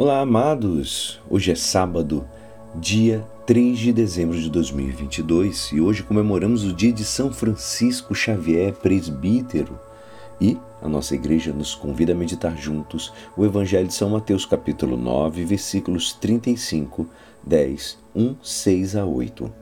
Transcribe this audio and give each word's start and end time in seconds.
Olá, 0.00 0.20
amados! 0.20 1.20
Hoje 1.28 1.50
é 1.50 1.56
sábado, 1.56 2.24
dia 2.76 3.26
3 3.44 3.76
de 3.76 3.92
dezembro 3.92 4.38
de 4.40 4.48
2022 4.48 5.72
e 5.72 5.80
hoje 5.80 6.04
comemoramos 6.04 6.62
o 6.62 6.72
dia 6.72 6.92
de 6.92 7.04
São 7.04 7.32
Francisco 7.32 8.14
Xavier, 8.14 8.72
presbítero. 8.74 9.76
E 10.40 10.56
a 10.80 10.88
nossa 10.88 11.16
igreja 11.16 11.52
nos 11.52 11.74
convida 11.74 12.12
a 12.12 12.14
meditar 12.14 12.56
juntos 12.56 13.12
o 13.36 13.44
Evangelho 13.44 13.88
de 13.88 13.94
São 13.94 14.10
Mateus, 14.10 14.46
capítulo 14.46 14.96
9, 14.96 15.44
versículos 15.44 16.12
35, 16.12 17.04
10, 17.44 17.98
1, 18.14 18.36
6 18.40 18.94
a 18.94 19.04
8. 19.04 19.52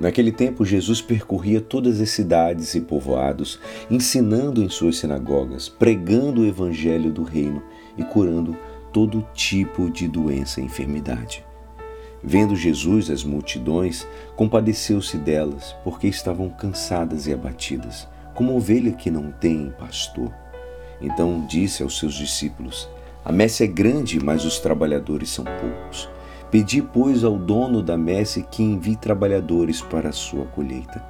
Naquele 0.00 0.32
tempo, 0.32 0.64
Jesus 0.64 1.00
percorria 1.00 1.60
todas 1.60 2.00
as 2.00 2.10
cidades 2.10 2.74
e 2.74 2.80
povoados, 2.80 3.60
ensinando 3.88 4.64
em 4.64 4.68
suas 4.68 4.96
sinagogas, 4.96 5.68
pregando 5.68 6.40
o 6.40 6.46
evangelho 6.46 7.12
do 7.12 7.22
reino 7.22 7.62
e 7.96 8.02
curando 8.02 8.56
todo 8.92 9.26
tipo 9.34 9.90
de 9.90 10.06
doença 10.08 10.60
e 10.60 10.64
enfermidade. 10.64 11.44
Vendo 12.22 12.54
Jesus 12.54 13.08
as 13.08 13.24
multidões, 13.24 14.06
compadeceu-se 14.36 15.16
delas, 15.16 15.74
porque 15.82 16.06
estavam 16.06 16.50
cansadas 16.50 17.26
e 17.26 17.32
abatidas, 17.32 18.06
como 18.34 18.56
ovelha 18.56 18.92
que 18.92 19.10
não 19.10 19.32
tem 19.32 19.72
pastor. 19.78 20.30
Então 21.00 21.46
disse 21.46 21.82
aos 21.82 21.98
seus 21.98 22.14
discípulos: 22.14 22.88
A 23.24 23.32
messe 23.32 23.64
é 23.64 23.66
grande, 23.66 24.22
mas 24.22 24.44
os 24.44 24.58
trabalhadores 24.58 25.30
são 25.30 25.44
poucos. 25.44 26.08
Pedi, 26.50 26.82
pois, 26.82 27.24
ao 27.24 27.38
dono 27.38 27.80
da 27.80 27.96
messe 27.96 28.42
que 28.42 28.62
envie 28.62 28.96
trabalhadores 28.96 29.80
para 29.80 30.10
a 30.10 30.12
sua 30.12 30.44
colheita. 30.46 31.02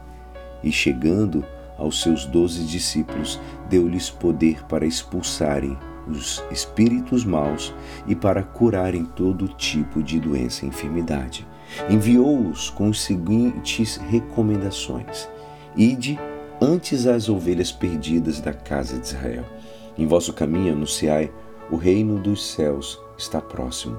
E 0.63 0.71
chegando 0.71 1.45
aos 1.79 2.03
seus 2.03 2.27
doze 2.27 2.63
discípulos, 2.65 3.41
deu-lhes 3.69 4.11
poder 4.11 4.65
para 4.67 4.87
expulsarem 4.87 5.77
os 6.11 6.45
espíritos 6.51 7.25
maus 7.25 7.75
e 8.07 8.15
para 8.15 8.43
curarem 8.43 9.05
todo 9.05 9.49
tipo 9.49 10.03
de 10.03 10.19
doença 10.19 10.65
e 10.65 10.69
enfermidade. 10.69 11.47
Enviou-os 11.89 12.71
com 12.71 12.89
as 12.89 13.01
seguintes 13.01 13.97
recomendações: 13.97 15.29
Ide 15.77 16.19
antes 16.61 17.07
às 17.07 17.29
ovelhas 17.29 17.73
perdidas 17.73 18.41
da 18.41 18.53
casa 18.53 18.99
de 18.99 19.07
Israel. 19.07 19.45
Em 19.97 20.07
vosso 20.07 20.33
caminho 20.33 20.73
anunciai: 20.73 21.31
o 21.71 21.77
reino 21.77 22.19
dos 22.19 22.45
céus 22.45 23.01
está 23.17 23.41
próximo. 23.41 23.99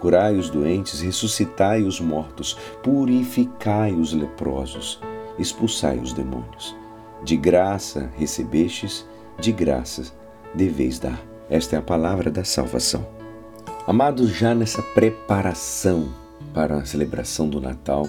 Curai 0.00 0.36
os 0.36 0.48
doentes, 0.48 1.00
ressuscitai 1.00 1.82
os 1.82 2.00
mortos, 2.00 2.56
purificai 2.82 3.92
os 3.92 4.12
leprosos, 4.12 5.00
expulsai 5.38 5.98
os 5.98 6.12
demônios. 6.12 6.76
De 7.24 7.36
graça 7.36 8.08
recebestes, 8.16 9.04
de 9.40 9.50
graça 9.50 10.04
deveis 10.54 11.00
dar. 11.00 11.27
Esta 11.50 11.76
é 11.76 11.78
a 11.78 11.82
palavra 11.82 12.30
da 12.30 12.44
salvação. 12.44 13.06
Amados, 13.86 14.30
já 14.30 14.54
nessa 14.54 14.82
preparação 14.82 16.10
para 16.52 16.76
a 16.76 16.84
celebração 16.84 17.48
do 17.48 17.58
Natal, 17.58 18.06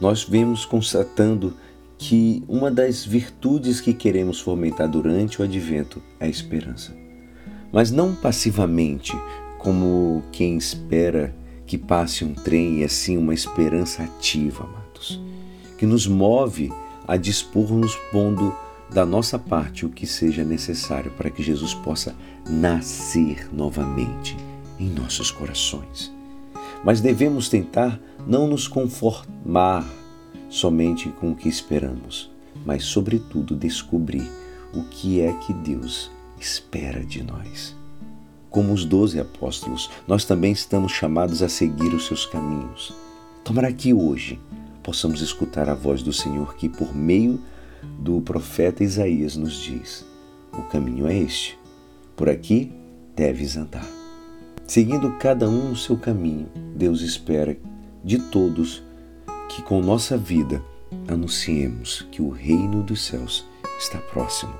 nós 0.00 0.24
vemos 0.24 0.64
constatando 0.64 1.54
que 1.98 2.42
uma 2.48 2.70
das 2.70 3.04
virtudes 3.04 3.78
que 3.78 3.92
queremos 3.92 4.40
fomentar 4.40 4.88
durante 4.88 5.40
o 5.40 5.44
advento 5.44 6.02
é 6.18 6.24
a 6.24 6.28
esperança. 6.28 6.96
Mas 7.70 7.90
não 7.90 8.14
passivamente, 8.14 9.12
como 9.58 10.22
quem 10.32 10.56
espera 10.56 11.34
que 11.66 11.76
passe 11.76 12.24
um 12.24 12.32
trem 12.32 12.80
e 12.80 12.84
assim 12.84 13.18
uma 13.18 13.34
esperança 13.34 14.02
ativa, 14.02 14.64
amados, 14.64 15.20
que 15.76 15.84
nos 15.84 16.06
move 16.06 16.72
a 17.06 17.18
dispor-nos 17.18 17.94
pondo 18.10 18.54
da 18.90 19.06
nossa 19.06 19.38
parte 19.38 19.86
o 19.86 19.90
que 19.90 20.06
seja 20.06 20.44
necessário 20.44 21.10
para 21.12 21.30
que 21.30 21.42
Jesus 21.42 21.74
possa 21.74 22.14
nascer 22.48 23.48
novamente 23.52 24.36
em 24.78 24.88
nossos 24.88 25.30
corações. 25.30 26.12
Mas 26.84 27.00
devemos 27.00 27.48
tentar 27.48 27.98
não 28.26 28.46
nos 28.46 28.66
conformar 28.66 29.84
somente 30.50 31.08
com 31.08 31.32
o 31.32 31.36
que 31.36 31.48
esperamos, 31.48 32.30
mas, 32.66 32.84
sobretudo, 32.84 33.56
descobrir 33.56 34.30
o 34.74 34.82
que 34.84 35.20
é 35.20 35.32
que 35.32 35.52
Deus 35.52 36.10
espera 36.38 37.04
de 37.04 37.22
nós. 37.22 37.74
Como 38.50 38.72
os 38.72 38.84
doze 38.84 39.18
apóstolos, 39.18 39.90
nós 40.06 40.24
também 40.24 40.52
estamos 40.52 40.92
chamados 40.92 41.42
a 41.42 41.48
seguir 41.48 41.94
os 41.94 42.06
seus 42.06 42.26
caminhos. 42.26 42.92
Tomara 43.44 43.72
que 43.72 43.94
hoje 43.94 44.38
possamos 44.82 45.22
escutar 45.22 45.68
a 45.68 45.74
voz 45.74 46.02
do 46.02 46.12
Senhor 46.12 46.54
que, 46.56 46.68
por 46.68 46.94
meio 46.94 47.40
do 47.98 48.20
profeta 48.20 48.82
Isaías, 48.82 49.36
nos 49.36 49.54
diz: 49.54 50.04
O 50.52 50.62
caminho 50.62 51.06
é 51.06 51.16
este, 51.16 51.58
por 52.16 52.28
aqui 52.28 52.72
deves 53.14 53.56
andar. 53.56 53.86
Seguindo 54.66 55.10
cada 55.18 55.48
um 55.48 55.72
o 55.72 55.76
seu 55.76 55.96
caminho, 55.96 56.48
Deus 56.74 57.02
espera 57.02 57.56
de 58.04 58.18
todos 58.18 58.82
que 59.48 59.62
com 59.62 59.80
nossa 59.80 60.16
vida 60.16 60.62
anunciemos 61.08 62.06
que 62.10 62.22
o 62.22 62.30
reino 62.30 62.82
dos 62.82 63.04
céus 63.04 63.44
está 63.78 63.98
próximo. 63.98 64.54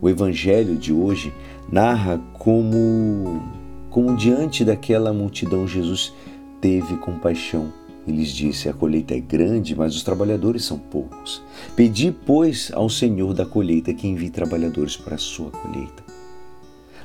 O 0.00 0.08
evangelho 0.08 0.76
de 0.76 0.92
hoje 0.92 1.32
narra 1.70 2.18
como, 2.34 3.42
como 3.90 4.16
diante 4.16 4.64
daquela 4.64 5.12
multidão 5.12 5.66
Jesus 5.66 6.12
teve 6.60 6.96
compaixão 6.98 7.72
e 8.06 8.12
lhes 8.12 8.28
disse: 8.28 8.68
A 8.68 8.72
colheita 8.72 9.14
é 9.14 9.20
grande, 9.20 9.74
mas 9.74 9.94
os 9.94 10.02
trabalhadores 10.02 10.64
são 10.64 10.78
poucos. 10.78 11.42
Pedi, 11.74 12.14
pois, 12.24 12.70
ao 12.72 12.88
Senhor 12.88 13.34
da 13.34 13.44
colheita 13.44 13.92
que 13.92 14.06
envie 14.06 14.30
trabalhadores 14.30 14.96
para 14.96 15.16
a 15.16 15.18
sua 15.18 15.50
colheita. 15.50 16.04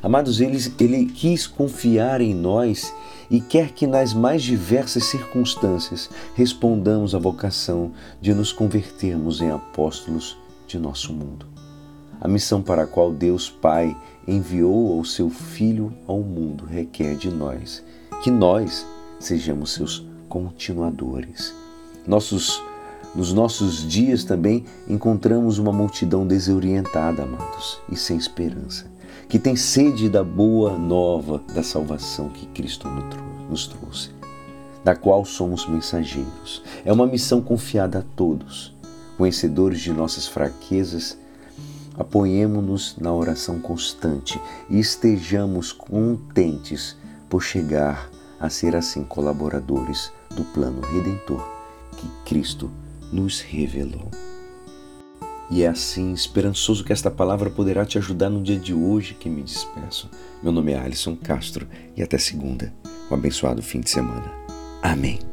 Amados, 0.03 0.41
ele, 0.41 0.57
ele 0.79 1.05
quis 1.05 1.45
confiar 1.45 2.21
em 2.21 2.33
nós 2.33 2.93
e 3.29 3.39
quer 3.39 3.71
que 3.71 3.85
nas 3.85 4.13
mais 4.13 4.41
diversas 4.41 5.05
circunstâncias 5.05 6.09
respondamos 6.35 7.13
à 7.13 7.19
vocação 7.19 7.91
de 8.19 8.33
nos 8.33 8.51
convertermos 8.51 9.41
em 9.41 9.51
apóstolos 9.51 10.37
de 10.67 10.79
nosso 10.79 11.13
mundo 11.13 11.51
a 12.21 12.27
missão 12.27 12.61
para 12.61 12.83
a 12.83 12.87
qual 12.87 13.11
Deus 13.11 13.49
Pai 13.49 13.97
enviou 14.27 14.99
o 14.99 15.03
seu 15.03 15.27
Filho 15.27 15.91
ao 16.05 16.19
mundo 16.19 16.65
requer 16.65 17.15
de 17.15 17.31
nós 17.31 17.83
que 18.23 18.29
nós 18.29 18.85
sejamos 19.19 19.71
seus 19.71 20.05
continuadores. 20.31 21.53
Nossos, 22.07 22.63
nos 23.13 23.33
nossos 23.33 23.85
dias 23.85 24.23
também 24.23 24.63
encontramos 24.87 25.57
uma 25.57 25.73
multidão 25.73 26.25
desorientada, 26.25 27.23
amados, 27.23 27.81
e 27.91 27.97
sem 27.97 28.15
esperança, 28.15 28.85
que 29.27 29.37
tem 29.37 29.57
sede 29.57 30.07
da 30.07 30.23
boa 30.23 30.77
nova 30.77 31.43
da 31.53 31.61
salvação 31.61 32.29
que 32.29 32.45
Cristo 32.47 32.87
nos 33.49 33.67
trouxe, 33.67 34.11
da 34.85 34.95
qual 34.95 35.25
somos 35.25 35.67
mensageiros. 35.67 36.63
É 36.85 36.93
uma 36.93 37.05
missão 37.05 37.41
confiada 37.41 37.99
a 37.99 38.03
todos, 38.15 38.73
conhecedores 39.17 39.81
de 39.81 39.91
nossas 39.91 40.27
fraquezas 40.27 41.19
apoiemo-nos 41.97 42.95
na 42.97 43.13
oração 43.13 43.59
constante 43.59 44.41
e 44.69 44.79
estejamos 44.79 45.73
contentes 45.73 46.95
por 47.29 47.43
chegar 47.43 48.09
a 48.39 48.49
ser 48.49 48.77
assim 48.77 49.03
colaboradores 49.03 50.09
do 50.31 50.43
plano 50.45 50.81
redentor 50.81 51.47
que 51.97 52.07
Cristo 52.25 52.71
nos 53.11 53.41
revelou. 53.41 54.09
E 55.49 55.63
é 55.63 55.67
assim, 55.67 56.13
esperançoso 56.13 56.83
que 56.83 56.93
esta 56.93 57.11
palavra 57.11 57.49
poderá 57.49 57.85
te 57.85 57.97
ajudar 57.97 58.29
no 58.29 58.41
dia 58.41 58.57
de 58.57 58.73
hoje 58.73 59.13
que 59.13 59.29
me 59.29 59.43
despeço. 59.43 60.09
Meu 60.41 60.51
nome 60.51 60.71
é 60.71 60.79
Alisson 60.79 61.15
Castro 61.15 61.67
e 61.95 62.01
até 62.01 62.17
segunda. 62.17 62.73
Um 63.09 63.15
abençoado 63.15 63.61
fim 63.61 63.81
de 63.81 63.89
semana. 63.89 64.31
Amém. 64.81 65.30